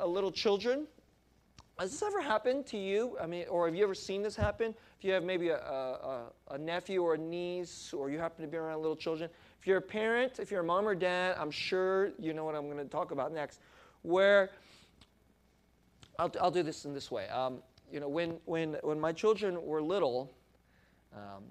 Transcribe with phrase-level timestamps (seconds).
[0.00, 0.86] uh, little children.
[1.78, 3.16] Has this ever happened to you?
[3.22, 4.74] I mean, or have you ever seen this happen?
[4.98, 8.50] If you have maybe a, a, a nephew or a niece, or you happen to
[8.50, 9.30] be around little children,
[9.60, 12.56] if you're a parent, if you're a mom or dad, I'm sure you know what
[12.56, 13.60] I'm going to talk about next.
[14.02, 14.50] Where
[16.18, 17.28] I'll, I'll do this in this way.
[17.28, 17.58] Um,
[17.92, 20.32] you know, when, when, when my children were little,
[21.14, 21.44] um,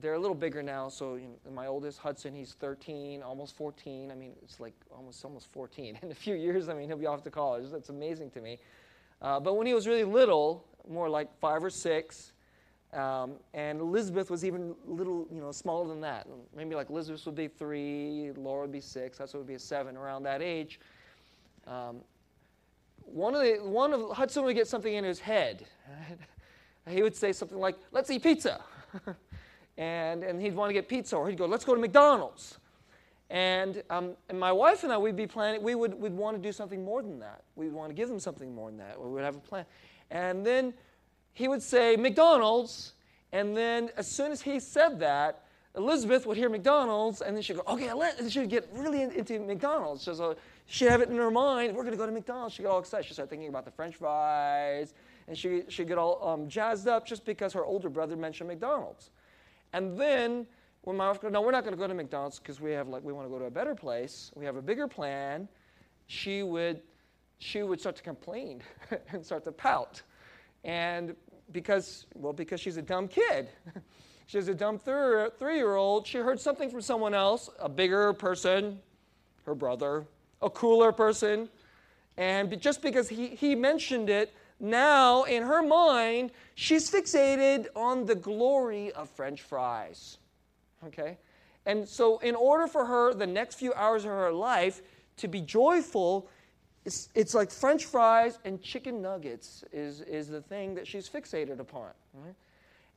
[0.00, 0.88] they're a little bigger now.
[0.88, 4.10] So you know, my oldest Hudson, he's 13, almost 14.
[4.10, 5.98] I mean, it's like almost almost 14.
[6.02, 7.70] In a few years, I mean, he'll be off to college.
[7.70, 8.58] That's amazing to me.
[9.20, 12.32] Uh, but when he was really little, more like five or six,
[12.94, 16.26] um, and Elizabeth was even little, you know, smaller than that.
[16.56, 19.18] Maybe like Elizabeth would be three, Laura would be six.
[19.18, 20.80] What would be a seven around that age.
[21.66, 22.00] Um,
[23.04, 25.66] one of the one of Hudson would get something in his head.
[26.88, 28.62] He would say something like, "Let's eat pizza."
[29.78, 32.58] and, and he'd want to get pizza, or he'd go, let's go to McDonald's.
[33.30, 36.42] And, um, and my wife and I, we'd be planning, we would we'd want to
[36.42, 37.42] do something more than that.
[37.56, 39.00] We'd want to give him something more than that.
[39.00, 39.64] We would have a plan.
[40.10, 40.74] And then
[41.32, 42.94] he would say, McDonald's.
[43.32, 45.44] And then as soon as he said that,
[45.76, 49.38] Elizabeth would hear McDonald's, and then she'd go, okay, let, and she'd get really into
[49.38, 50.02] McDonald's.
[50.02, 50.34] So,
[50.66, 52.54] she'd have it in her mind, we're going to go to McDonald's.
[52.54, 53.06] She'd get all excited.
[53.06, 54.94] She'd start thinking about the french fries,
[55.28, 59.10] and she, she'd get all um, jazzed up just because her older brother mentioned McDonald's.
[59.72, 60.46] And then
[60.82, 62.88] when my wife goes, no, we're not going to go to McDonald's because we have
[62.88, 64.30] like we want to go to a better place.
[64.34, 65.48] We have a bigger plan.
[66.06, 66.82] She would
[67.38, 68.62] she would start to complain
[69.12, 70.02] and start to pout.
[70.64, 71.14] And
[71.52, 73.48] because well because she's a dumb kid.
[74.26, 76.06] she's a dumb three-year-old.
[76.06, 78.78] She heard something from someone else, a bigger person,
[79.44, 80.06] her brother,
[80.40, 81.48] a cooler person.
[82.16, 88.14] And just because he, he mentioned it, now in her mind, she's fixated on the
[88.14, 90.18] glory of French fries.
[90.86, 91.18] Okay?
[91.66, 94.82] And so, in order for her, the next few hours of her life,
[95.18, 96.28] to be joyful,
[96.84, 101.58] it's, it's like French fries and chicken nuggets is, is the thing that she's fixated
[101.58, 101.90] upon.
[102.14, 102.34] Right?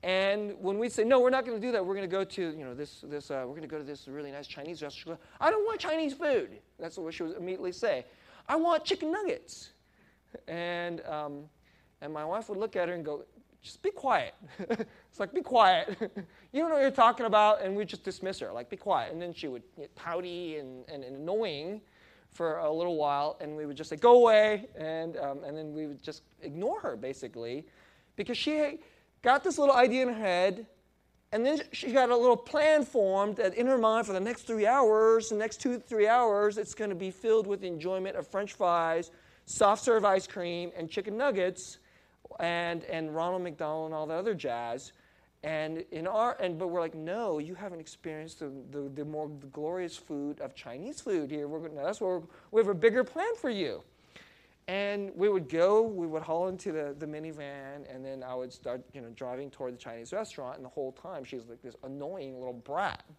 [0.03, 2.23] And when we say, no, we're not going to do that, we're going to go
[2.23, 4.81] to, you know, this, this uh, we're going to go to this really nice Chinese
[4.81, 5.19] restaurant.
[5.39, 6.49] I don't want Chinese food.
[6.79, 8.05] That's what she would immediately say.
[8.47, 9.71] I want chicken nuggets.
[10.47, 11.43] And, um,
[12.01, 13.23] and my wife would look at her and go,
[13.61, 14.33] just be quiet.
[14.59, 15.97] it's like, be quiet.
[16.51, 17.61] you don't know what you're talking about.
[17.61, 19.13] And we just dismiss her, like, be quiet.
[19.13, 21.81] And then she would get pouty and, and, and annoying
[22.31, 23.37] for a little while.
[23.39, 24.67] And we would just say, go away.
[24.75, 27.65] And, um, and then we would just ignore her, basically,
[28.15, 28.79] because she
[29.21, 30.65] got this little idea in her head.
[31.33, 34.43] And then she got a little plan formed that in her mind for the next
[34.43, 38.27] three hours, the next two, three hours, it's going to be filled with enjoyment of
[38.27, 39.11] french fries,
[39.51, 41.79] soft serve ice cream, and chicken nuggets
[42.39, 44.93] and, and Ronald McDonald and all the other jazz.
[45.43, 49.27] And in our and but we're like, no, you haven't experienced the, the, the more
[49.51, 51.47] glorious food of Chinese food here.
[51.47, 53.81] We're gonna, that's where we have a bigger plan for you.
[54.67, 58.53] And we would go, we would haul into the, the minivan, and then I would
[58.53, 60.57] start, you know, driving toward the Chinese restaurant.
[60.57, 63.03] And the whole time, she's like this annoying little brat.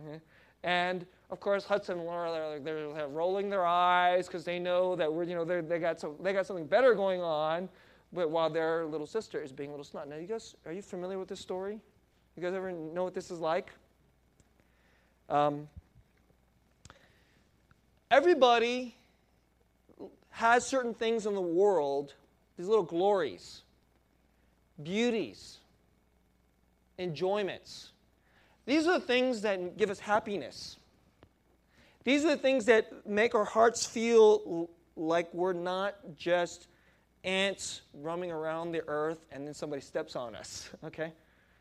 [0.00, 0.18] Uh-huh.
[0.62, 5.10] And of course, Hudson and Laura, they're, they're rolling their eyes because they know that
[5.10, 7.70] we're, you know, they got, some, they got something better going on,
[8.12, 10.08] but while their little sister is being a little snot.
[10.08, 11.80] Now, you guys, are you familiar with this story?
[12.36, 13.70] You guys ever know what this is like?
[15.30, 15.68] Um,
[18.10, 18.94] everybody
[20.28, 22.12] has certain things in the world,
[22.58, 23.62] these little glories,
[24.82, 25.60] beauties,
[26.98, 27.91] enjoyments.
[28.64, 30.76] These are the things that give us happiness.
[32.04, 36.66] These are the things that make our hearts feel like we're not just
[37.24, 41.12] ants roaming around the earth and then somebody steps on us, okay?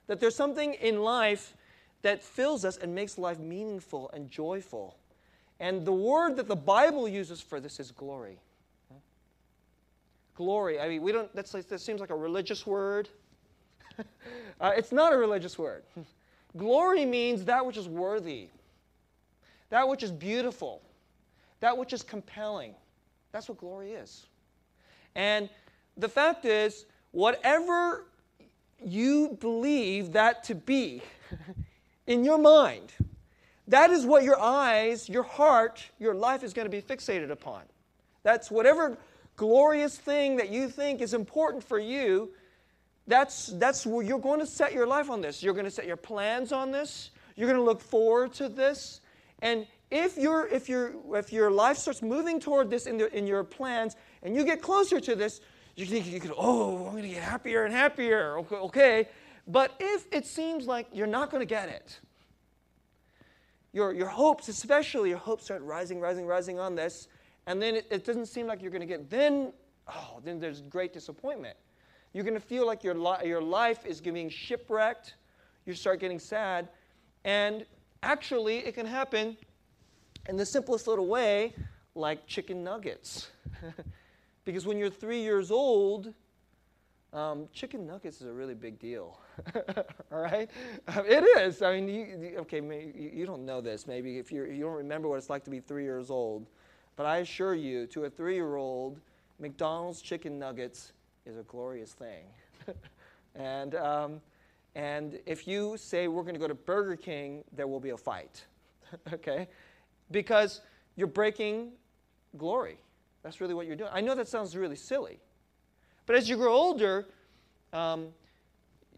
[0.08, 1.56] That there's something in life
[2.02, 4.98] that fills us and makes life meaningful and joyful.
[5.60, 8.40] And the word that the Bible uses for this is glory.
[10.36, 10.80] Glory.
[10.80, 13.10] I mean, we don't, that's like, that seems like a religious word.
[14.60, 15.84] uh, it's not a religious word.
[16.58, 18.50] glory means that which is worthy,
[19.70, 20.82] that which is beautiful,
[21.60, 22.74] that which is compelling.
[23.32, 24.26] That's what glory is.
[25.16, 25.50] And
[25.98, 28.06] the fact is, whatever
[28.84, 31.02] you believe that to be
[32.08, 32.92] in your mind,
[33.68, 37.62] that is what your eyes, your heart, your life is going to be fixated upon.
[38.24, 38.97] That's whatever
[39.36, 42.32] glorious thing that you think is important for you,
[43.11, 45.43] that's, that's where you're going to set your life on this.
[45.43, 47.11] You're going to set your plans on this.
[47.35, 49.02] You're going to look forward to this.
[49.41, 53.28] And if, you if, you if your life starts moving toward this in, the, in
[53.28, 55.41] your plans and you get closer to this,
[55.75, 58.37] you think you could, oh, I'm going to get happier and happier.
[58.40, 59.08] Okay, okay.
[59.47, 61.99] But if it seems like you're not going to get it,
[63.73, 67.08] your, your hopes, especially your hopes, start rising, rising, rising on this,
[67.47, 69.53] and then it, it doesn't seem like you're going to get, then,
[69.87, 71.58] oh, then there's great disappointment.
[72.13, 75.16] You're going to feel like your, li- your life is being shipwrecked.
[75.66, 76.67] You start getting sad.
[77.23, 77.66] And
[78.03, 79.37] actually, it can happen
[80.28, 81.53] in the simplest little way,
[81.96, 83.29] like chicken nuggets.
[84.46, 86.13] because when you're three years old,
[87.13, 89.19] um, chicken nuggets is a really big deal.
[90.11, 90.49] All right?
[90.87, 91.61] Um, it is.
[91.61, 93.87] I mean, you, okay, maybe, you don't know this.
[93.87, 96.47] Maybe if you're, you don't remember what it's like to be three years old.
[96.96, 98.99] But I assure you, to a three year old,
[99.40, 100.93] McDonald's chicken nuggets
[101.26, 102.26] is a glorious thing.
[103.35, 104.22] and, um,
[104.76, 107.97] and if you say we're going to go to Burger King, there will be a
[107.97, 108.46] fight.
[109.14, 109.47] okay?
[110.12, 110.62] Because
[110.96, 111.72] you're breaking
[112.38, 112.78] glory.
[113.23, 113.91] That's really what you're doing.
[113.94, 115.20] I know that sounds really silly.
[116.06, 117.06] But as you grow older,
[117.73, 118.08] um,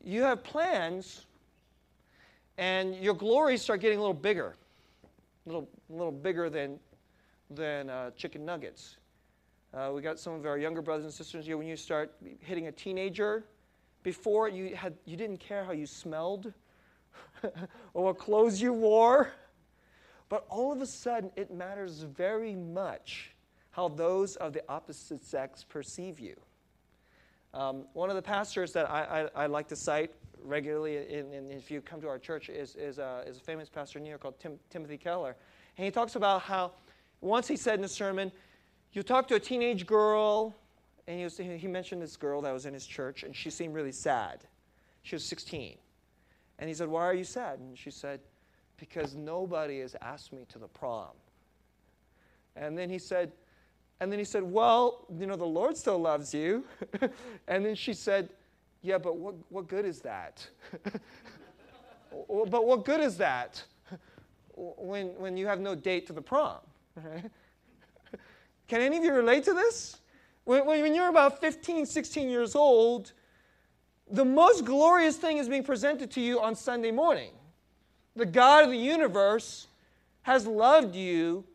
[0.04, 1.26] you have plans,
[2.58, 4.56] and your glories start getting a little bigger,
[5.46, 6.80] a little, little bigger than,
[7.50, 8.98] than uh, chicken nuggets.
[9.74, 11.58] Uh, we got some of our younger brothers and sisters here.
[11.58, 13.44] When you start hitting a teenager,
[14.04, 16.54] before you had you didn't care how you smelled
[17.96, 19.32] or what clothes you wore,
[20.30, 23.32] but all of a sudden it matters very much
[23.72, 26.36] how those of the opposite sex perceive you.
[27.56, 30.12] Um, one of the pastors that I, I, I like to cite
[30.44, 33.98] regularly, in, if you come to our church, is, is, uh, is a famous pastor
[33.98, 35.36] in New York called Tim, Timothy Keller.
[35.78, 36.74] And he talks about how
[37.22, 38.32] once he said in a sermon,
[38.94, 40.56] you talk to a teenage girl,
[41.08, 43.74] and he, was, he mentioned this girl that was in his church, and she seemed
[43.74, 44.40] really sad.
[45.02, 45.76] She was 16.
[46.60, 47.60] And he said, Why are you sad?
[47.60, 48.20] And she said,
[48.78, 51.10] Because nobody has asked me to the prom.
[52.56, 53.32] And then he said,
[54.00, 56.66] and then he said, Well, you know, the Lord still loves you.
[57.48, 58.30] and then she said,
[58.82, 60.46] Yeah, but what, what good is that?
[62.28, 63.64] but what good is that
[64.56, 66.58] when, when you have no date to the prom?
[68.74, 69.98] Can any of you relate to this?
[70.46, 73.14] When, when you're about 15, 16 years old,
[74.10, 77.34] the most glorious thing is being presented to you on Sunday morning.
[78.16, 79.68] The God of the universe
[80.24, 81.46] has loved you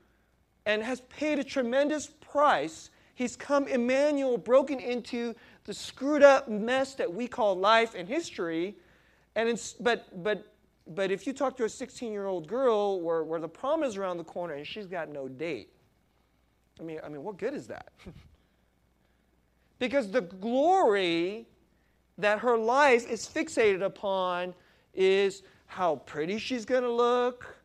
[0.64, 2.90] and has paid a tremendous price.
[3.16, 5.34] He's come Emmanuel, broken into
[5.64, 8.76] the screwed up mess that we call life and history.
[9.34, 10.54] And but, but,
[10.86, 13.96] but if you talk to a 16 year old girl where, where the prom is
[13.96, 15.72] around the corner and she's got no date,
[16.78, 17.88] I mean, I mean what good is that?
[19.78, 21.46] because the glory
[22.18, 24.54] that her life is fixated upon
[24.94, 27.56] is how pretty she's going to look,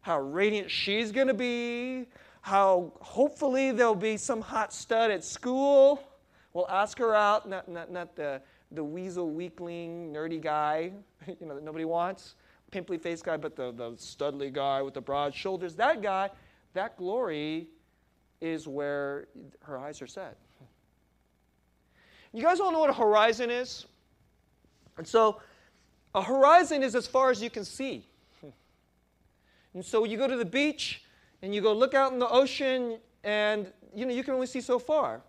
[0.00, 2.06] how radiant she's going to be,
[2.40, 6.02] how hopefully there'll be some hot stud at school.
[6.52, 8.40] We'll ask her out, not, not, not the,
[8.72, 10.92] the weasel weakling, nerdy guy,
[11.26, 12.34] you know, that nobody wants,
[12.70, 15.76] pimply faced guy, but the, the studly guy with the broad shoulders.
[15.76, 16.30] That guy,
[16.72, 17.68] that glory
[18.40, 19.28] is where
[19.62, 20.36] her eyes are set.
[22.32, 23.86] You guys all know what a horizon is?
[24.96, 25.40] And so,
[26.14, 28.06] a horizon is as far as you can see.
[29.74, 31.02] And so, you go to the beach,
[31.42, 34.60] and you go look out in the ocean, and you know you can only see
[34.60, 35.22] so far.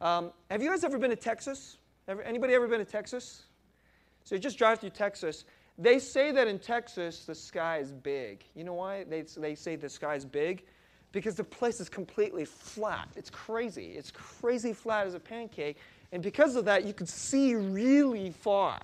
[0.00, 1.78] Um, have you guys ever been to Texas?
[2.08, 3.44] Ever, anybody ever been to Texas?
[4.24, 5.44] So you just drive through Texas.
[5.78, 8.44] They say that in Texas the sky is big.
[8.54, 10.64] You know why they, they say the sky is big?
[11.14, 13.08] Because the place is completely flat.
[13.14, 13.92] It's crazy.
[13.92, 15.76] It's crazy flat as a pancake.
[16.10, 18.80] And because of that, you can see really far.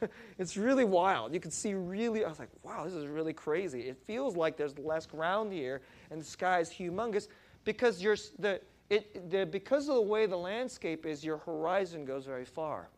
[0.38, 1.34] it's really wild.
[1.34, 3.80] You can see really, I was like, wow, this is really crazy.
[3.88, 7.26] It feels like there's less ground here and the sky is humongous
[7.64, 12.26] because you're, the, it, the, because of the way the landscape is, your horizon goes
[12.26, 12.90] very far.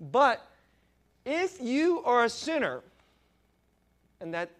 [0.00, 0.48] But
[1.26, 2.82] if you are a sinner,
[4.22, 4.52] and that's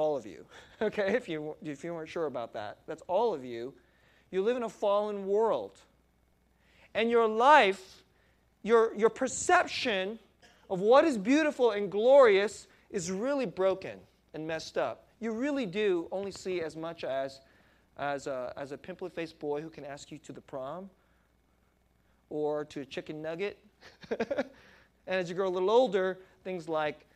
[0.00, 0.46] all of you,
[0.82, 3.74] okay, if you, if you weren't sure about that, that's all of you,
[4.30, 5.78] you live in a fallen world.
[6.94, 8.02] And your life,
[8.62, 10.18] your, your perception
[10.70, 13.98] of what is beautiful and glorious is really broken
[14.34, 15.06] and messed up.
[15.20, 17.40] You really do only see as much as,
[17.98, 20.88] as a, as a pimple faced boy who can ask you to the prom
[22.30, 23.58] or to a chicken nugget.
[24.10, 24.46] and
[25.06, 27.06] as you grow a little older, things like,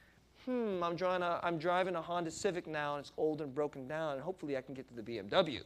[0.45, 3.87] hmm, I'm, drawing a, I'm driving a Honda Civic now and it's old and broken
[3.87, 5.61] down, and hopefully I can get to the BMW.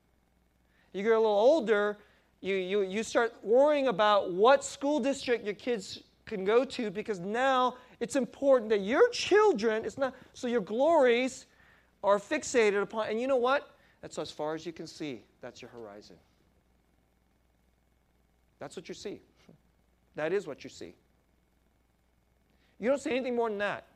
[0.92, 1.98] you get a little older,
[2.40, 7.20] you, you, you start worrying about what school district your kids can go to because
[7.20, 11.46] now it's important that your children, it's not, so your glories
[12.02, 13.74] are fixated upon, and you know what?
[14.02, 15.22] That's as far as you can see.
[15.40, 16.16] That's your horizon.
[18.58, 19.20] That's what you see.
[20.16, 20.94] That is what you see.
[22.78, 23.86] You don't see anything more than that.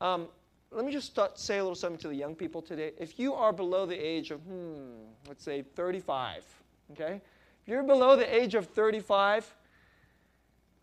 [0.00, 0.28] Um,
[0.70, 2.92] let me just start, say a little something to the young people today.
[2.98, 6.44] If you are below the age of, hmm, let's say 35,
[6.92, 7.20] okay?
[7.62, 9.54] If you're below the age of 35,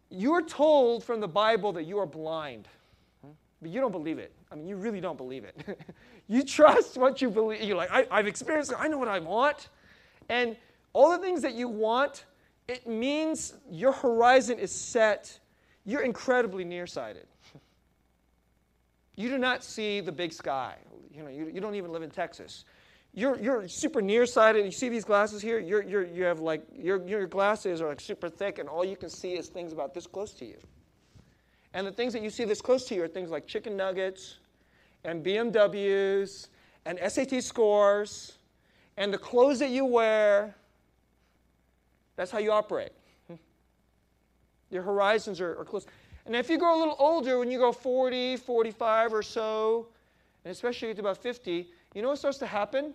[0.09, 2.67] you are told from the Bible that you are blind,
[3.61, 4.33] but you don't believe it.
[4.51, 5.79] I mean, you really don't believe it.
[6.27, 7.61] you trust what you believe.
[7.61, 8.77] You're like, I, I've experienced it.
[8.79, 9.69] I know what I want.
[10.29, 10.55] And
[10.93, 12.25] all the things that you want,
[12.67, 15.39] it means your horizon is set.
[15.85, 17.27] You're incredibly nearsighted.
[19.15, 20.75] You do not see the big sky.
[21.13, 22.65] You know, you, you don't even live in Texas.
[23.13, 24.63] You're, you're super nearsighted.
[24.63, 25.59] You see these glasses here?
[25.59, 28.95] You're, you're, you have like, your, your glasses are like super thick, and all you
[28.95, 30.57] can see is things about this close to you.
[31.73, 34.37] And the things that you see this close to you are things like chicken nuggets
[35.03, 36.47] and BMWs
[36.85, 38.33] and SAT scores
[38.97, 40.55] and the clothes that you wear.
[42.15, 42.91] That's how you operate.
[44.71, 45.85] Your horizons are, are close.
[46.25, 49.87] And if you grow a little older, when you go 40, 45 or so,
[50.43, 52.93] and especially you get to about 50, you know what starts to happen?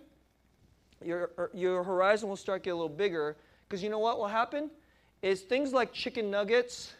[1.03, 4.17] Your, er, your horizon will start to get a little bigger because you know what
[4.17, 4.71] will happen?
[5.21, 6.93] Is things like chicken nuggets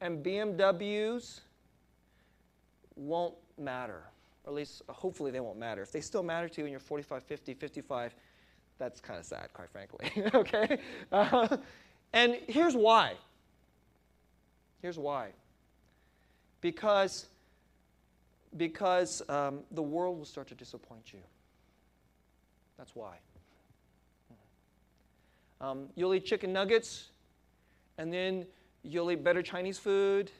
[0.00, 1.40] and BMWs
[2.96, 4.02] won't matter.
[4.44, 5.82] Or at least, hopefully, they won't matter.
[5.82, 8.14] If they still matter to you when you're 45, 50, 55,
[8.78, 10.10] that's kind of sad, quite frankly.
[10.34, 10.78] okay?
[11.12, 11.56] Uh,
[12.12, 13.14] and here's why.
[14.80, 15.32] Here's why
[16.60, 17.26] because,
[18.56, 21.20] because um, the world will start to disappoint you.
[22.76, 23.16] That's why.
[25.60, 27.08] Um, you'll eat chicken nuggets,
[27.98, 28.46] and then
[28.84, 30.30] you'll eat better Chinese food,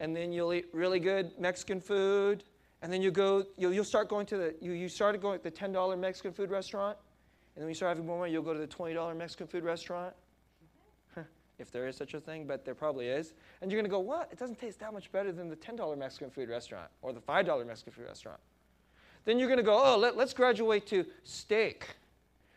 [0.00, 2.42] and then you'll eat really good Mexican food,
[2.82, 5.44] and then you go, you'll, you'll start going to the, you, you started going to
[5.44, 6.98] the $10 Mexican food restaurant,
[7.54, 10.12] and then you start having more money, you'll go to the $20 Mexican food restaurant,
[11.58, 13.32] if there is such a thing, but there probably is.
[13.60, 14.28] And you're going to go, what?
[14.30, 17.66] It doesn't taste that much better than the $10 Mexican food restaurant or the $5
[17.66, 18.40] Mexican food restaurant.
[19.24, 21.86] Then you're going to go, oh, let, us graduate to steak.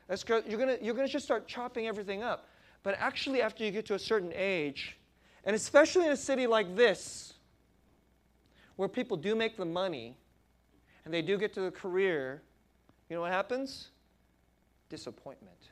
[0.07, 2.47] Let's you're going you're to just start chopping everything up.
[2.83, 4.97] But actually, after you get to a certain age,
[5.43, 7.33] and especially in a city like this,
[8.75, 10.15] where people do make the money
[11.05, 12.41] and they do get to the career,
[13.09, 13.89] you know what happens?
[14.89, 15.69] Disappointment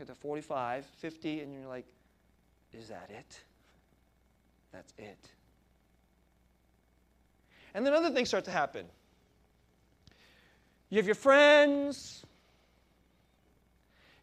[0.00, 1.84] get to 45, 50, and you're like,
[2.72, 3.40] is that it?
[4.72, 5.28] That's it.
[7.74, 8.86] And then other things start to happen.
[10.88, 12.24] You have your friends,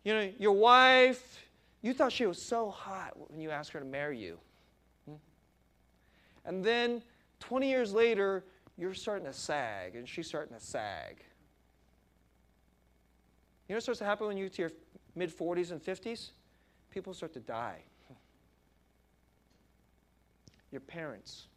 [0.03, 1.45] you know, your wife.
[1.81, 4.39] You thought she was so hot when you asked her to marry you.
[5.07, 5.15] Hmm?
[6.43, 7.03] And then
[7.39, 8.43] 20 years later,
[8.77, 11.23] you're starting to sag, and she's starting to sag.
[13.67, 14.71] You know what starts to happen when you get to your
[15.17, 16.31] mid 40s and 50s,
[16.91, 17.79] people start to die.
[20.71, 21.47] Your parents,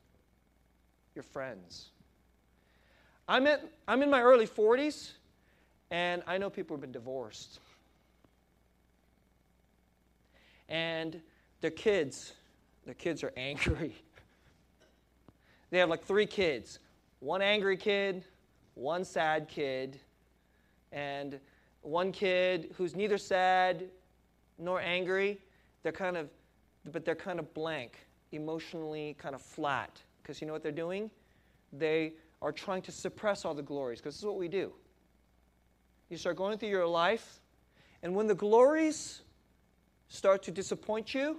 [1.14, 1.90] your friends.
[3.28, 5.12] I'm, at, I'm in my early 40s,
[5.90, 7.60] and I know people have been divorced.
[10.68, 11.20] And
[11.60, 12.32] their kids,
[12.84, 13.94] their kids are angry.
[15.70, 16.78] they have like three kids
[17.18, 18.24] one angry kid,
[18.74, 20.00] one sad kid,
[20.90, 21.38] and
[21.82, 23.88] one kid who's neither sad
[24.58, 25.38] nor angry.
[25.82, 26.28] They're kind of,
[26.92, 30.00] but they're kind of blank, emotionally kind of flat.
[30.22, 31.10] Because you know what they're doing?
[31.72, 34.72] They are trying to suppress all the glories, because this is what we do.
[36.08, 37.40] You start going through your life,
[38.02, 39.22] and when the glories
[40.08, 41.38] start to disappoint you,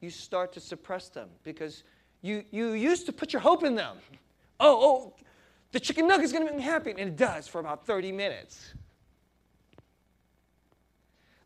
[0.00, 1.82] you start to suppress them because
[2.22, 3.96] you, you used to put your hope in them.
[4.60, 5.14] Oh, oh,
[5.72, 6.90] the chicken nugget's going to make me happy.
[6.90, 8.74] And it does for about 30 minutes.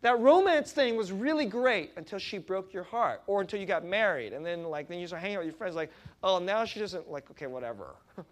[0.02, 3.85] That romance thing was really great until she broke your heart or until you got
[3.85, 4.32] married.
[4.32, 5.92] And then, like, then you start hanging out with your friends, like,
[6.25, 7.94] oh, now she doesn't, like, okay, whatever.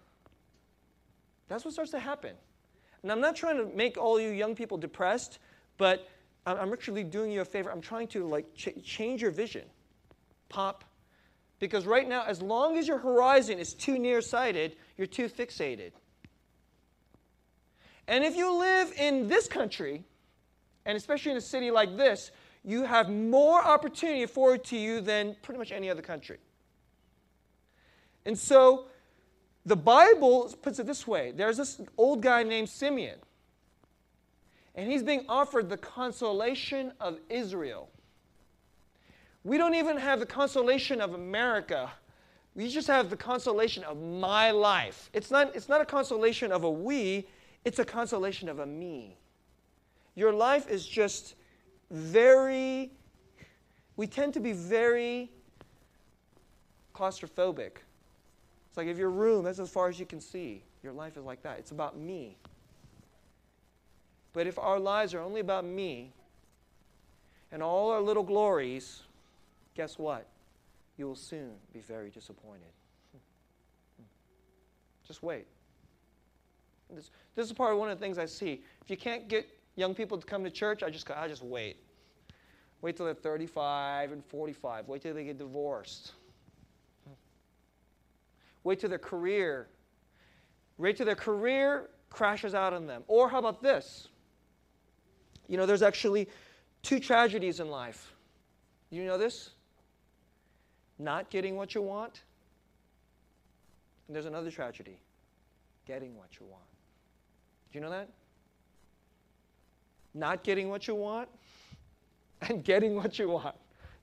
[1.47, 2.35] That's what starts to happen.
[3.03, 5.39] And I'm not trying to make all you young people depressed,
[5.77, 6.07] but
[6.45, 7.71] I'm actually doing you a favor.
[7.71, 9.63] I'm trying to, like, ch- change your vision.
[10.49, 10.83] Pop.
[11.59, 15.91] Because right now, as long as your horizon is too nearsighted, you're too fixated.
[18.07, 20.03] And if you live in this country,
[20.85, 22.31] and especially in a city like this,
[22.63, 26.37] you have more opportunity afforded to you than pretty much any other country.
[28.25, 28.85] And so
[29.65, 33.19] the Bible puts it this way there's this old guy named Simeon,
[34.75, 37.89] and he's being offered the consolation of Israel.
[39.43, 41.91] We don't even have the consolation of America.
[42.53, 45.09] We just have the consolation of my life.
[45.13, 47.27] It's not, it's not a consolation of a we,
[47.65, 49.17] it's a consolation of a me.
[50.15, 51.35] Your life is just
[51.89, 52.91] very,
[53.95, 55.31] we tend to be very
[56.95, 57.77] claustrophobic.
[58.69, 60.63] It's like if your room, that's as far as you can see.
[60.83, 61.59] Your life is like that.
[61.59, 62.37] It's about me.
[64.33, 66.13] But if our lives are only about me
[67.51, 69.03] and all our little glories,
[69.75, 70.25] guess what?
[70.97, 72.61] You will soon be very disappointed.
[75.05, 75.47] Just wait.
[76.89, 78.63] This, this is part of one of the things I see.
[78.81, 81.77] If you can't get young people to come to church, I just I just wait.
[82.81, 84.87] Wait till they're 35 and 45.
[84.87, 86.13] Wait till they get divorced.
[88.63, 89.67] Wait till their career.
[90.77, 93.03] Wait till their career crashes out on them.
[93.07, 94.07] Or how about this?
[95.47, 96.27] You know, there's actually
[96.81, 98.13] two tragedies in life.
[98.89, 99.51] You know this?
[100.97, 102.21] Not getting what you want.
[104.07, 104.99] And there's another tragedy
[105.85, 106.63] getting what you want.
[107.71, 108.09] Do you know that?
[110.13, 111.29] Not getting what you want
[112.49, 113.55] and getting what you want.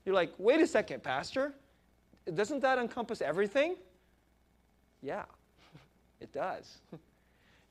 [0.05, 1.53] You're like, wait a second, Pastor.
[2.33, 3.75] Doesn't that encompass everything?
[5.01, 5.23] Yeah,
[6.19, 6.77] it does.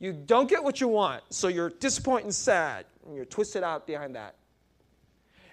[0.01, 3.85] You don't get what you want, so you're disappointed and sad, and you're twisted out
[3.87, 4.37] behind that.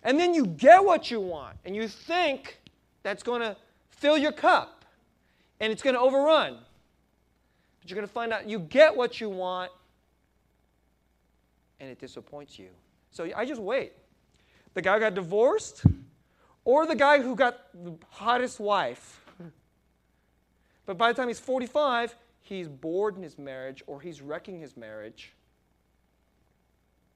[0.04, 2.60] And then you get what you want, and you think
[3.02, 3.58] that's going to
[3.90, 4.86] fill your cup,
[5.60, 6.60] and it's going to overrun.
[7.82, 9.72] But you're going to find out you get what you want,
[11.80, 12.70] and it disappoints you.
[13.12, 13.94] So I just wait.
[14.74, 15.86] The guy got divorced,
[16.66, 19.22] or the guy who got the hottest wife.
[20.86, 24.78] But by the time he's 45, he's bored in his marriage or he's wrecking his
[24.78, 25.34] marriage.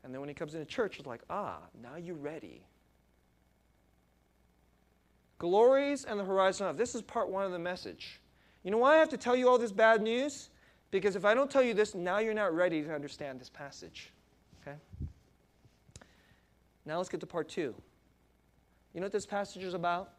[0.04, 2.64] And then when he comes into church, it's like, ah, now you're ready.
[5.38, 6.78] Glories and the horizon of.
[6.78, 8.20] This is part one of the message.
[8.64, 10.50] You know why I have to tell you all this bad news?
[10.92, 14.12] Because if I don't tell you this, now you're not ready to understand this passage.
[14.70, 14.78] Okay?
[16.86, 17.74] Now let's get to part two.
[18.94, 20.12] You know what this passage is about?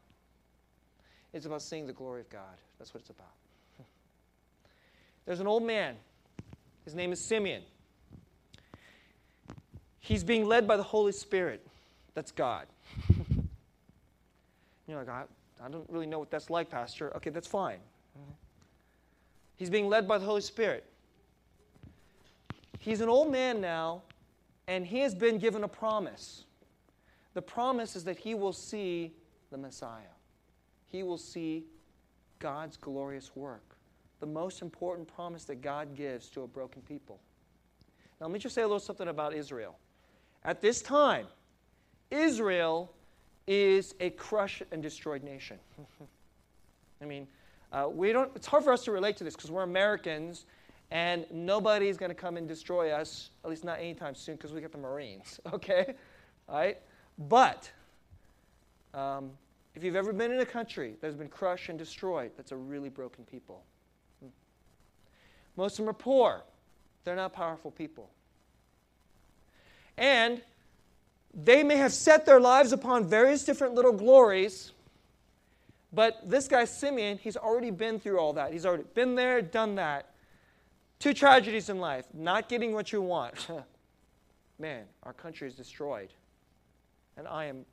[1.32, 2.42] It's about seeing the glory of God.
[2.78, 3.32] That's what it's about.
[5.26, 5.96] There's an old man.
[6.84, 7.62] His name is Simeon.
[10.00, 11.66] He's being led by the Holy Spirit.
[12.14, 12.66] That's God.
[14.88, 15.24] You're like, I,
[15.64, 17.14] I don't really know what that's like, Pastor.
[17.16, 17.78] Okay, that's fine.
[19.56, 20.84] He's being led by the Holy Spirit.
[22.78, 24.02] He's an old man now,
[24.70, 26.44] and he has been given a promise.
[27.34, 29.12] The promise is that he will see
[29.50, 30.14] the Messiah,
[30.86, 31.64] he will see
[32.38, 33.76] God's glorious work
[34.20, 37.18] the most important promise that God gives to a broken people.
[38.20, 39.78] Now, let me just say a little something about Israel.
[40.44, 41.26] At this time,
[42.10, 42.92] Israel
[43.46, 45.58] is a crushed and destroyed nation.
[47.02, 47.26] I mean,
[47.72, 50.44] uh, we don't, it's hard for us to relate to this because we're Americans
[50.90, 54.60] and nobody's going to come and destroy us, at least not anytime soon because we
[54.60, 55.94] got the Marines, okay?
[56.48, 56.78] All right?
[57.18, 57.70] But
[58.92, 59.30] um,
[59.74, 62.56] if you've ever been in a country that has been crushed and destroyed, that's a
[62.56, 63.62] really broken people.
[65.56, 66.42] Most of them are poor.
[67.04, 68.10] They're not powerful people.
[69.96, 70.42] And
[71.34, 74.72] they may have set their lives upon various different little glories,
[75.92, 78.52] but this guy, Simeon, he's already been through all that.
[78.52, 80.09] He's already been there, done that.
[81.00, 83.48] Two tragedies in life not getting what you want.
[84.58, 86.10] Man, our country is destroyed.
[87.16, 87.64] And I am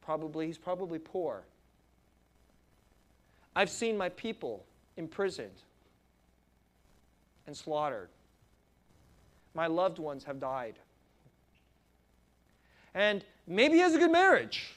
[0.00, 1.44] probably, he's probably poor.
[3.54, 4.64] I've seen my people
[4.96, 5.62] imprisoned
[7.46, 8.08] and slaughtered.
[9.54, 10.78] My loved ones have died.
[12.94, 14.74] And maybe he has a good marriage.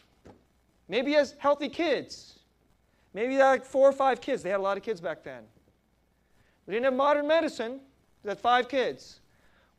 [0.90, 2.40] Maybe he has healthy kids.
[3.14, 4.44] Maybe he had like four or five kids.
[4.44, 5.44] They had a lot of kids back then.
[6.66, 7.80] They didn't have modern medicine.
[8.24, 9.20] They had five kids.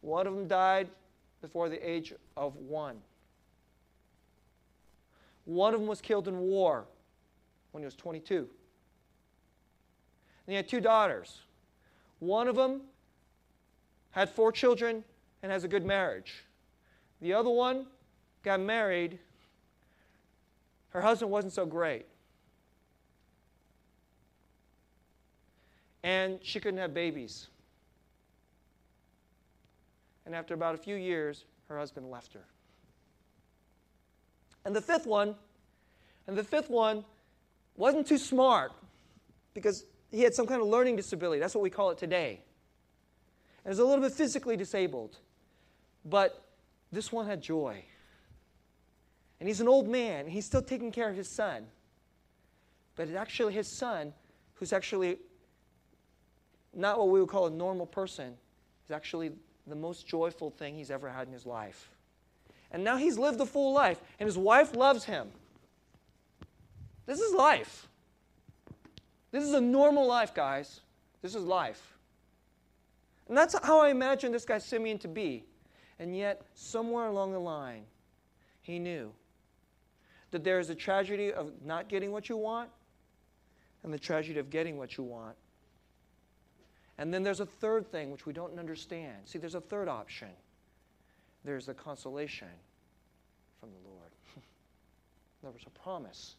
[0.01, 0.89] One of them died
[1.41, 2.97] before the age of one.
[5.45, 6.85] One of them was killed in war
[7.73, 8.37] when he was 22.
[8.37, 8.49] And
[10.47, 11.41] he had two daughters.
[12.19, 12.83] One of them
[14.11, 15.05] had four children
[15.43, 16.45] and has a good marriage.
[17.21, 17.87] The other one
[18.43, 19.19] got married.
[20.91, 22.07] Her husband wasn't so great.
[26.07, 27.49] And she couldn't have babies.
[30.25, 32.45] And after about a few years, her husband left her.
[34.65, 35.35] And the fifth one,
[36.29, 37.05] and the fifth one
[37.77, 38.71] wasn't too smart
[39.53, 41.41] because he had some kind of learning disability.
[41.41, 42.41] That's what we call it today.
[43.65, 45.19] And was a little bit physically disabled.
[46.05, 46.41] But
[46.93, 47.83] this one had joy.
[49.41, 51.67] And he's an old man, and he's still taking care of his son.
[52.95, 54.15] But it's actually his son,
[54.55, 55.19] who's actually
[56.77, 58.35] not what we would call a normal person,
[58.85, 59.33] is actually
[59.67, 61.91] the most joyful thing he's ever had in his life.
[62.71, 65.29] And now he's lived a full life, and his wife loves him.
[67.07, 67.89] This is life.
[69.31, 70.81] This is a normal life, guys.
[71.23, 71.97] This is life.
[73.29, 75.45] And that's how I imagine this guy Simeon to be.
[75.99, 77.85] And yet, somewhere along the line,
[78.61, 79.13] he knew
[80.31, 82.69] that there is a tragedy of not getting what you want
[83.83, 85.37] and the tragedy of getting what you want.
[86.99, 89.17] And then there's a third thing which we don't understand.
[89.25, 90.31] See, there's a third option.
[91.45, 92.49] There's the consolation
[93.61, 94.11] from the Lord.
[95.43, 96.37] there was a promise,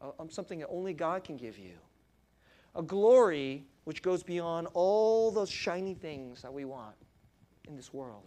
[0.00, 1.74] of um, something that only God can give you.
[2.76, 6.94] A glory which goes beyond all those shiny things that we want
[7.66, 8.24] in this world.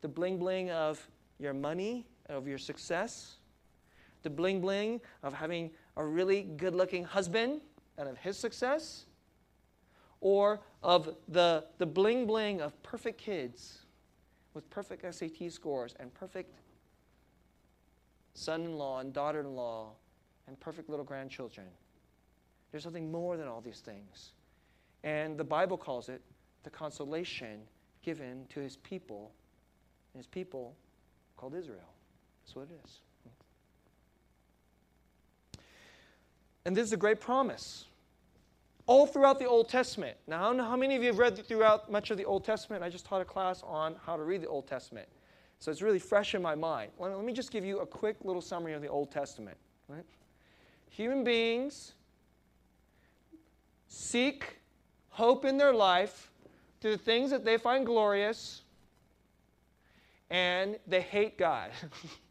[0.00, 1.06] The bling bling of
[1.38, 3.36] your money, of your success,
[4.22, 7.60] the bling bling of having a really good looking husband
[7.98, 9.06] and of his success,
[10.22, 13.80] or of the, the bling bling of perfect kids
[14.54, 16.54] with perfect SAT scores and perfect
[18.34, 19.90] son in law and daughter in law
[20.46, 21.66] and perfect little grandchildren.
[22.70, 24.32] There's something more than all these things.
[25.02, 26.22] And the Bible calls it
[26.62, 27.60] the consolation
[28.02, 29.32] given to his people,
[30.14, 30.74] and his people
[31.36, 31.92] called Israel.
[32.44, 33.00] That's what it is.
[36.64, 37.86] And this is a great promise.
[38.92, 40.18] All throughout the Old Testament.
[40.26, 42.44] Now, I don't know how many of you have read throughout much of the Old
[42.44, 42.84] Testament.
[42.84, 45.08] I just taught a class on how to read the Old Testament.
[45.60, 46.90] So it's really fresh in my mind.
[46.98, 49.56] Let me just give you a quick little summary of the Old Testament.
[49.88, 50.04] Right?
[50.90, 51.94] Human beings
[53.88, 54.58] seek
[55.08, 56.30] hope in their life
[56.82, 58.60] through the things that they find glorious,
[60.28, 61.70] and they hate God.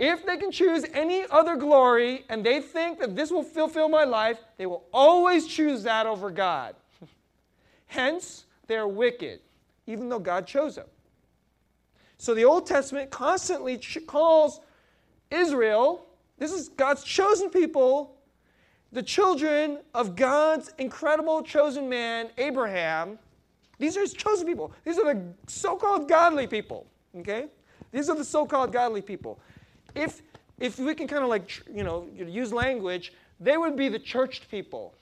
[0.00, 4.04] If they can choose any other glory and they think that this will fulfill my
[4.04, 6.74] life, they will always choose that over God.
[7.86, 9.40] Hence, they're wicked,
[9.86, 10.86] even though God chose them.
[12.16, 14.62] So the Old Testament constantly ch- calls
[15.30, 16.06] Israel,
[16.38, 18.16] this is God's chosen people,
[18.92, 23.18] the children of God's incredible chosen man, Abraham.
[23.78, 24.72] These are his chosen people.
[24.82, 26.86] These are the so called godly people.
[27.18, 27.48] Okay?
[27.92, 29.38] These are the so called godly people
[29.94, 30.22] if,
[30.58, 34.50] if we can kind of like, you know, use language, they would be the churched
[34.50, 34.94] people.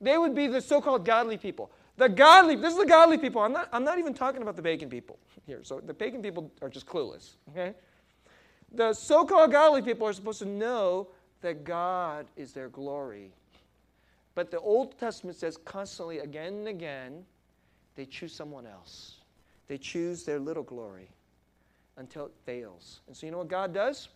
[0.00, 1.70] they would be the so called godly people.
[1.96, 3.42] The godly, this is the godly people.
[3.42, 5.60] I'm not, I'm not even talking about the pagan people here.
[5.62, 7.74] So the pagan people are just clueless, okay?
[8.72, 11.08] The so called godly people are supposed to know
[11.40, 13.32] that God is their glory.
[14.34, 17.24] But the Old Testament says constantly, again and again,
[17.96, 19.16] they choose someone else.
[19.66, 21.08] They choose their little glory
[21.98, 23.00] until it fails.
[23.06, 24.08] And so, you know what God does?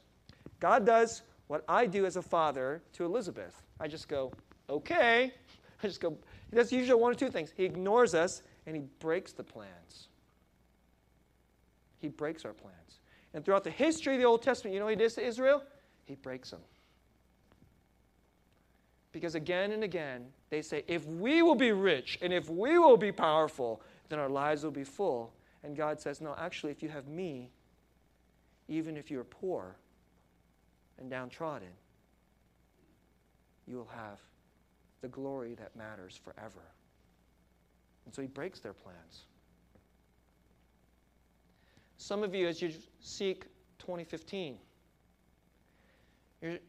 [0.61, 3.63] God does what I do as a father to Elizabeth.
[3.79, 4.33] I just go,
[4.71, 5.35] okay.
[5.83, 6.17] I just go,
[6.51, 7.53] he does usually one or two things.
[7.57, 10.09] He ignores us and he breaks the plans.
[11.99, 13.01] He breaks our plans.
[13.35, 15.63] And throughout the history of the Old Testament, you know what he does to Israel?
[16.05, 16.61] He breaks them.
[19.13, 22.97] Because again and again, they say, if we will be rich and if we will
[22.97, 25.33] be powerful, then our lives will be full.
[25.63, 27.51] And God says, no, actually, if you have me,
[28.73, 29.77] even if you're poor
[30.99, 31.69] and downtrodden,
[33.67, 34.19] you will have
[35.03, 36.63] the glory that matters forever.
[38.07, 39.27] And so he breaks their plans.
[41.99, 43.45] Some of you, as you seek
[43.79, 44.57] 2015,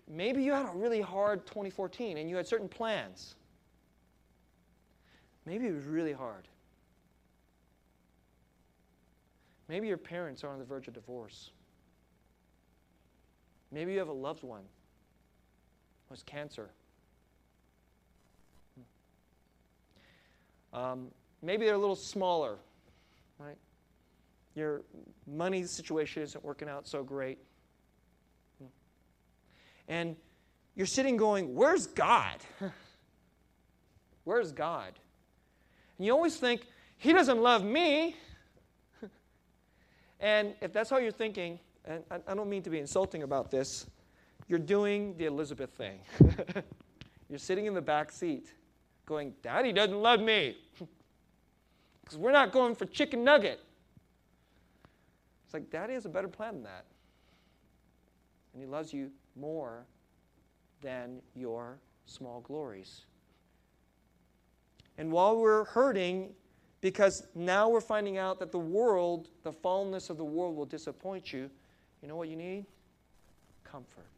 [0.07, 3.35] maybe you had a really hard 2014 and you had certain plans.
[5.45, 6.47] Maybe it was really hard.
[9.67, 11.51] Maybe your parents are on the verge of divorce.
[13.73, 14.61] Maybe you have a loved one
[16.07, 16.69] who has cancer.
[20.71, 21.07] Um,
[21.41, 22.57] maybe they're a little smaller,
[23.39, 23.57] right?
[24.55, 24.83] Your
[25.25, 27.39] money situation isn't working out so great.
[29.87, 30.15] And
[30.75, 32.37] you're sitting going, Where's God?
[34.23, 34.93] Where's God?
[35.97, 36.61] And you always think,
[36.97, 38.15] He doesn't love me.
[40.19, 43.85] and if that's how you're thinking, and I don't mean to be insulting about this,
[44.47, 45.99] you're doing the Elizabeth thing.
[47.29, 48.53] you're sitting in the back seat
[49.05, 50.57] going, Daddy doesn't love me.
[52.03, 53.61] Because we're not going for chicken nugget.
[55.45, 56.83] It's like, Daddy has a better plan than that.
[58.53, 59.85] And he loves you more
[60.81, 63.05] than your small glories.
[64.97, 66.33] And while we're hurting,
[66.81, 71.31] because now we're finding out that the world, the fallenness of the world will disappoint
[71.31, 71.49] you,
[72.03, 72.65] you know what you need?
[73.63, 74.11] Comfort,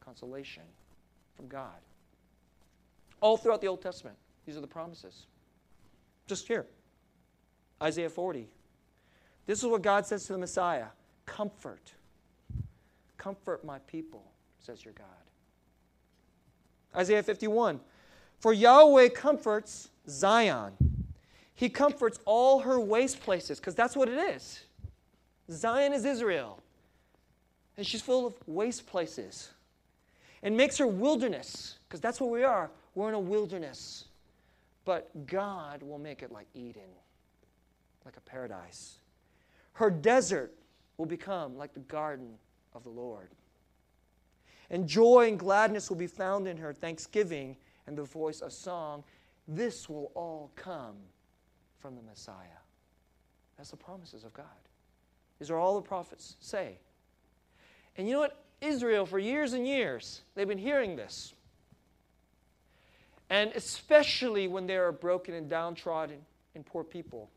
[0.00, 0.62] consolation
[1.36, 1.76] from God.
[3.20, 5.26] All throughout the Old Testament, these are the promises.
[6.26, 6.66] Just here
[7.82, 8.48] Isaiah 40.
[9.46, 10.86] This is what God says to the Messiah
[11.26, 11.92] Comfort.
[13.18, 14.24] Comfort my people,
[14.58, 15.06] says your God.
[16.96, 17.78] Isaiah 51.
[18.38, 20.72] For Yahweh comforts Zion.
[21.54, 24.60] He comforts all her waste places, because that's what it is.
[25.50, 26.60] Zion is Israel.
[27.76, 29.50] And she's full of waste places.
[30.42, 32.70] And makes her wilderness, because that's what we are.
[32.94, 34.06] We're in a wilderness.
[34.84, 36.82] But God will make it like Eden,
[38.04, 38.98] like a paradise.
[39.72, 40.52] Her desert
[40.96, 42.34] will become like the garden
[42.74, 43.28] of the Lord.
[44.70, 49.04] And joy and gladness will be found in her, thanksgiving and the voice of song.
[49.48, 50.96] This will all come
[51.78, 52.34] from the Messiah.
[53.56, 54.46] That's the promises of God.
[55.38, 56.78] These are all the prophets say.
[57.96, 58.42] And you know what?
[58.60, 61.34] Israel, for years and years, they've been hearing this.
[63.28, 66.18] And especially when they are broken and downtrodden
[66.54, 67.30] and poor people.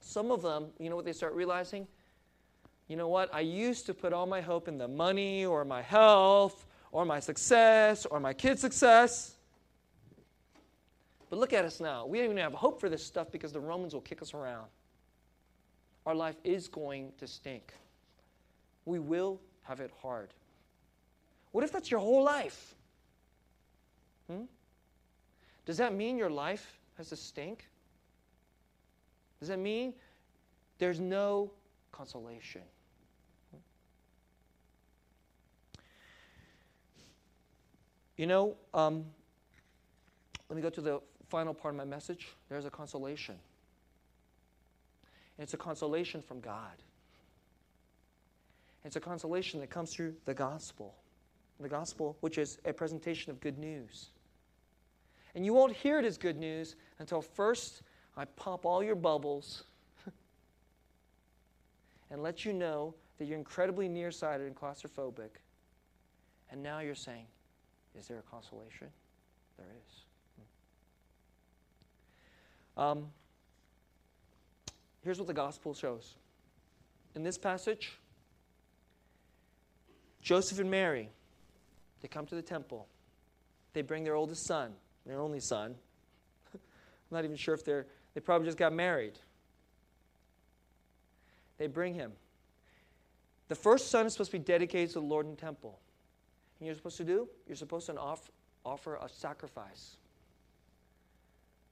[0.00, 1.86] Some of them, you know what they start realizing?
[2.88, 3.32] You know what?
[3.34, 7.20] I used to put all my hope in the money or my health or my
[7.20, 9.36] success or my kid's success.
[11.28, 12.06] But look at us now.
[12.06, 14.66] We don't even have hope for this stuff because the Romans will kick us around.
[16.04, 17.72] Our life is going to stink.
[18.84, 20.34] We will have it hard.
[21.52, 22.74] What if that's your whole life?
[24.28, 24.42] Hmm?
[25.64, 27.68] Does that mean your life has to stink?
[29.38, 29.94] Does that mean
[30.78, 31.52] there's no
[31.92, 32.62] consolation?
[38.16, 39.04] You know, um,
[40.48, 42.26] let me go to the final part of my message.
[42.48, 43.36] There's a consolation.
[45.38, 46.82] And it's a consolation from God.
[48.84, 50.94] It's a consolation that comes through the gospel.
[51.60, 54.08] The gospel, which is a presentation of good news.
[55.34, 57.82] And you won't hear it as good news until first
[58.16, 59.64] I pop all your bubbles
[62.10, 65.28] and let you know that you're incredibly nearsighted and claustrophobic.
[66.50, 67.26] And now you're saying,
[67.94, 68.88] Is there a consolation?
[69.58, 70.00] There is.
[72.76, 73.08] Um,
[75.02, 76.14] here's what the gospel shows.
[77.14, 77.92] In this passage,
[80.22, 81.10] Joseph and Mary,
[82.00, 82.86] they come to the temple.
[83.72, 84.72] They bring their oldest son,
[85.06, 85.74] their only son.
[86.54, 86.60] I'm
[87.10, 89.18] not even sure if they're, they probably just got married.
[91.58, 92.12] They bring him.
[93.48, 95.78] The first son is supposed to be dedicated to the Lord in the temple.
[96.58, 97.28] And you're supposed to do?
[97.46, 98.30] You're supposed to off,
[98.64, 99.96] offer a sacrifice.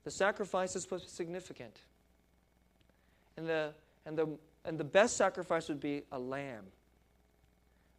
[0.04, 1.76] The sacrifice is supposed to be significant.
[3.36, 3.74] And the,
[4.06, 6.64] and the, and the best sacrifice would be a lamb.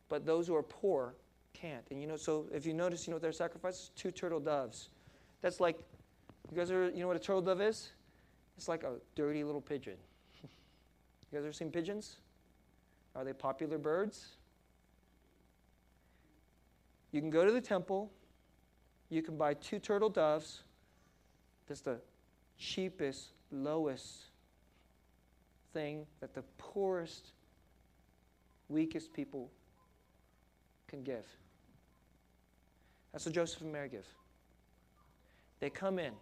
[0.09, 1.15] But those who are poor
[1.53, 1.85] can't.
[1.91, 3.91] And you know, so if you notice, you know what their sacrifice is?
[3.95, 4.89] Two turtle doves.
[5.41, 5.79] That's like,
[6.51, 7.91] you guys are, you know what a turtle dove is?
[8.57, 9.95] It's like a dirty little pigeon.
[10.43, 10.49] you
[11.31, 12.17] guys ever seen pigeons?
[13.15, 14.29] Are they popular birds?
[17.11, 18.11] You can go to the temple,
[19.09, 20.61] you can buy two turtle doves,
[21.67, 21.99] that's the
[22.57, 24.25] cheapest, lowest
[25.73, 27.31] thing that the poorest,
[28.67, 29.49] weakest people
[30.89, 31.25] can give.
[33.11, 34.05] That's what Joseph and Mary give.
[35.59, 36.13] They come in.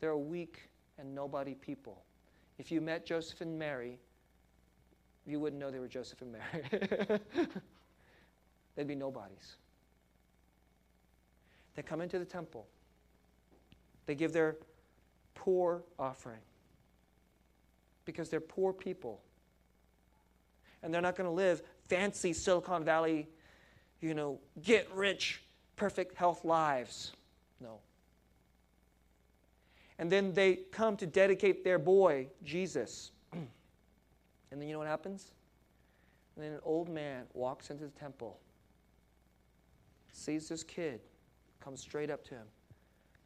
[0.00, 2.02] They're a weak and nobody people.
[2.58, 3.98] If you met Joseph and Mary,
[5.26, 7.20] you wouldn't know they were Joseph and Mary.
[8.76, 9.56] They'd be nobodies.
[11.74, 12.66] They come into the temple.
[14.06, 14.56] They give their
[15.34, 16.40] poor offering
[18.04, 19.20] because they're poor people.
[20.84, 23.26] And they're not going to live fancy Silicon Valley,
[24.02, 25.42] you know, get rich,
[25.76, 27.12] perfect health lives.
[27.58, 27.78] No.
[29.98, 33.12] And then they come to dedicate their boy, Jesus.
[33.32, 33.48] and
[34.50, 35.32] then you know what happens?
[36.36, 38.38] And then an old man walks into the temple,
[40.12, 41.00] sees this kid,
[41.60, 42.46] comes straight up to him,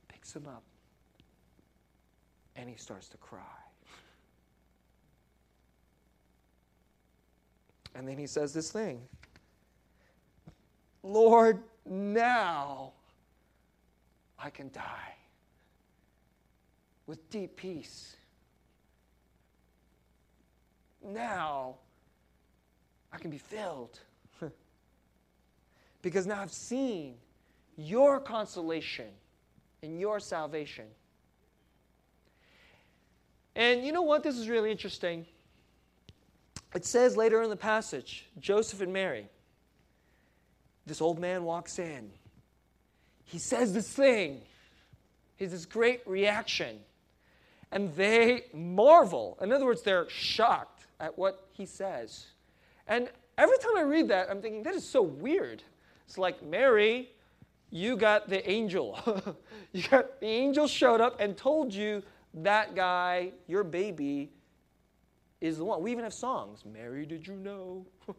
[0.06, 0.62] picks him up,
[2.54, 3.40] and he starts to cry.
[7.94, 9.00] And then he says this thing
[11.02, 12.92] Lord, now
[14.38, 15.14] I can die
[17.06, 18.16] with deep peace.
[21.04, 21.76] Now
[23.12, 23.98] I can be filled.
[26.02, 27.14] because now I've seen
[27.76, 29.08] your consolation
[29.82, 30.86] and your salvation.
[33.56, 34.22] And you know what?
[34.22, 35.26] This is really interesting.
[36.74, 39.28] It says later in the passage Joseph and Mary,
[40.86, 42.10] this old man walks in.
[43.24, 44.40] He says this thing.
[45.36, 46.80] He has this great reaction.
[47.70, 49.36] And they marvel.
[49.42, 52.26] In other words, they're shocked at what he says.
[52.86, 55.62] And every time I read that, I'm thinking, that is so weird.
[56.06, 57.10] It's like Mary
[57.70, 58.98] you got the angel.
[59.72, 62.02] you got the angel showed up and told you
[62.34, 64.30] that guy, your baby,
[65.40, 65.82] is the one.
[65.82, 66.64] We even have songs.
[66.64, 67.86] Mary, did you know?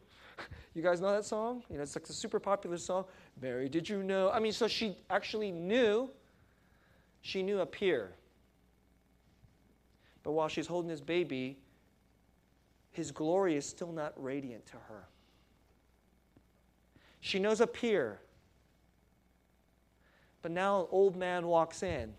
[0.74, 1.64] you guys know that song?
[1.70, 3.06] You know, it's like a super popular song.
[3.42, 4.32] Mary, did you know?
[4.32, 6.10] I mean, so she actually knew.
[7.22, 8.12] She knew up here.
[10.24, 11.58] But while she's holding this baby,
[12.92, 15.08] his glory is still not radiant to her.
[17.22, 18.20] She knows up here.
[20.42, 22.14] But now an old man walks in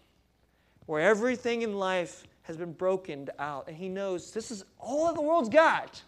[0.86, 5.14] where everything in life has been broken out, and he knows this is all that
[5.14, 6.02] the world's got.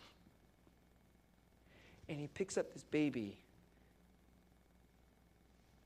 [2.08, 3.36] And he picks up this baby.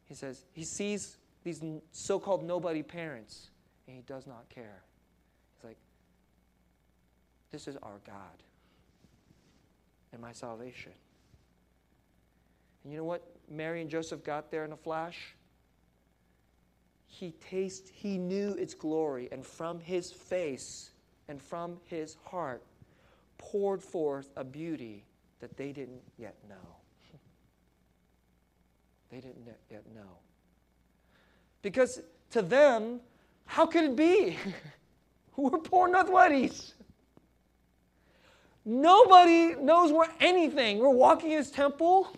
[0.07, 3.51] He says, he sees these so called nobody parents,
[3.87, 4.83] and he does not care.
[5.55, 5.77] He's like,
[7.51, 8.43] this is our God
[10.13, 10.93] and my salvation.
[12.83, 15.35] And you know what Mary and Joseph got there in a flash?
[17.07, 20.91] He tasted, he knew its glory, and from his face
[21.29, 22.63] and from his heart
[23.39, 25.05] poured forth a beauty
[25.41, 26.55] that they didn't yet know.
[29.11, 30.19] they didn't yet know.
[31.63, 33.01] Because to them,
[33.47, 34.37] how could it be?
[35.37, 36.75] We're poor nobodies.
[38.65, 40.79] Nobody knows we're anything.
[40.79, 42.09] We're walking in his temple.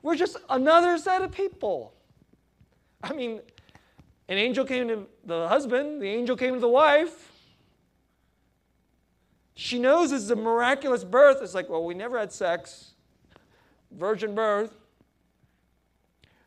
[0.00, 1.92] We're just another set of people.
[3.02, 3.40] I mean,
[4.28, 7.30] an angel came to the husband, the angel came to the wife.
[9.54, 11.38] She knows it's a miraculous birth.
[11.42, 12.92] It's like, well, we never had sex,
[13.90, 14.74] virgin birth.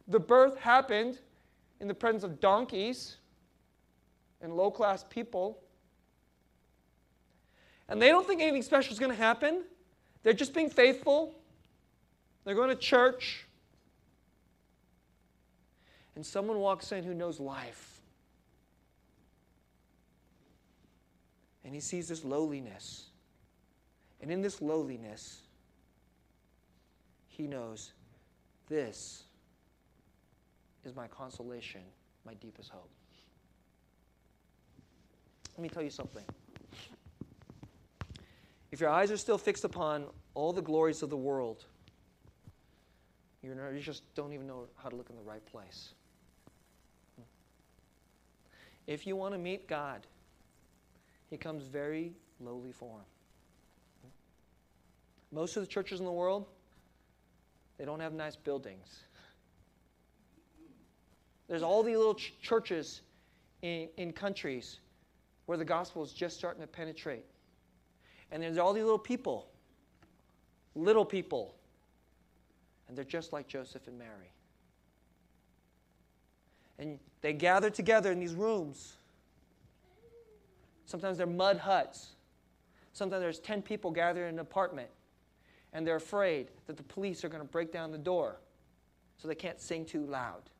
[0.08, 1.20] The birth happened
[1.80, 3.18] in the presence of donkeys
[4.42, 5.60] and low class people.
[7.88, 9.64] And they don't think anything special is going to happen.
[10.24, 11.36] They're just being faithful.
[12.44, 13.45] They're going to church.
[16.16, 18.00] And someone walks in who knows life.
[21.64, 23.08] And he sees this lowliness.
[24.22, 25.42] And in this lowliness,
[27.28, 27.92] he knows
[28.70, 29.24] this
[30.86, 31.82] is my consolation,
[32.26, 32.90] my deepest hope.
[35.58, 36.24] Let me tell you something.
[38.72, 41.66] If your eyes are still fixed upon all the glories of the world,
[43.42, 45.94] you just don't even know how to look in the right place.
[48.88, 50.06] If you want to meet God,
[51.30, 53.02] He comes very lowly form.
[55.32, 56.46] Most of the churches in the world,
[57.78, 59.02] they don't have nice buildings.
[61.48, 63.02] There's all these little ch- churches
[63.62, 64.80] in, in countries
[65.46, 67.26] where the gospel is just starting to penetrate.
[68.32, 69.48] And there's all these little people,
[70.74, 71.56] little people,
[72.88, 74.32] and they're just like Joseph and Mary.
[76.80, 78.98] And they gather together in these rooms.
[80.86, 82.10] Sometimes they're mud huts.
[82.94, 84.90] Sometimes there's 10 people gathered in an apartment,
[85.74, 88.42] and they're afraid that the police are going to break down the door
[89.18, 90.52] so they can't sing too loud.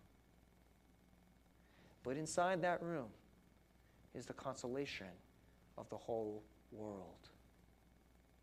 [2.02, 3.10] But inside that room
[4.16, 5.14] is the consolation
[5.78, 7.30] of the whole world.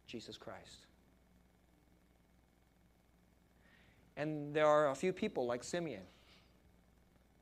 [0.06, 0.86] Jesus Christ.
[4.16, 6.02] And there are a few people like Simeon.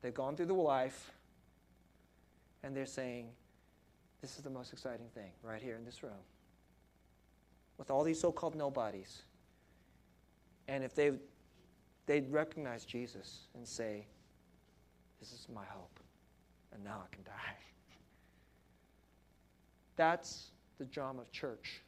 [0.01, 1.11] They've gone through the life
[2.63, 3.29] and they're saying,
[4.21, 6.23] This is the most exciting thing right here in this room.
[7.77, 9.23] With all these so called nobodies.
[10.67, 11.11] And if they
[12.05, 14.05] they'd recognize Jesus and say,
[15.19, 15.99] This is my hope,
[16.73, 17.55] and now I can die.
[19.95, 21.81] That's the drama of church.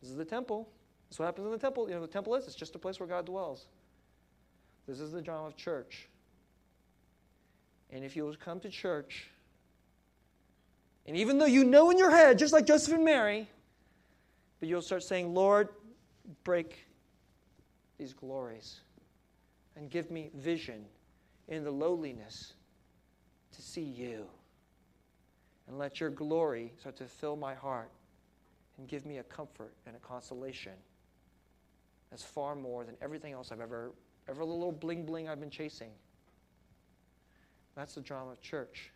[0.00, 0.68] This is the temple.
[1.08, 1.88] This is what happens in the temple.
[1.88, 3.66] You know, the temple is, it's just a place where God dwells.
[4.86, 6.08] This is the drama of church.
[7.90, 9.28] And if you will come to church,
[11.06, 13.48] and even though you know in your head, just like Joseph and Mary,
[14.60, 15.70] but you'll start saying, Lord,
[16.44, 16.86] break
[17.96, 18.80] these glories
[19.76, 20.84] and give me vision
[21.48, 22.52] in the lowliness
[23.54, 24.26] to see you.
[25.66, 27.90] And let your glory start to fill my heart
[28.78, 30.72] and give me a comfort and a consolation
[32.10, 33.92] that's far more than everything else I've ever,
[34.28, 35.90] every little bling bling I've been chasing.
[37.78, 38.90] That's the drama of church.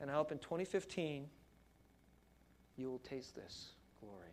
[0.00, 1.26] And I hope in 2015
[2.76, 4.30] you will taste this glory.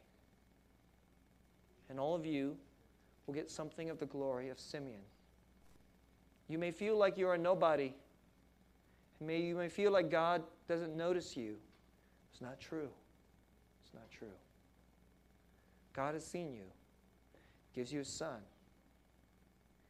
[1.90, 2.56] And all of you
[3.26, 5.02] will get something of the glory of Simeon.
[6.48, 7.96] You may feel like you're a nobody.
[9.20, 11.56] May, you may feel like God doesn't notice you.
[12.32, 12.90] It's not true
[13.84, 14.28] It's not true.
[15.92, 16.66] God has seen you,
[17.74, 18.38] gives you a son,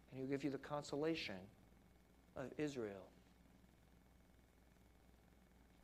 [0.09, 1.35] and He'll give you the consolation
[2.37, 3.05] of Israel.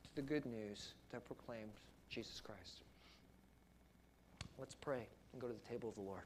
[0.04, 1.76] To the good news that proclaims
[2.08, 2.82] Jesus Christ.
[4.58, 6.22] Let's pray and go to the table of the Lord.